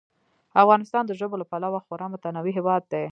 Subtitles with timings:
[0.63, 3.05] افغانستان د ژبو له پلوه خورا متنوع هېواد دی.